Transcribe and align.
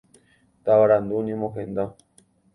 Tavarandu 0.63 1.15
ñemohenda. 1.27 1.83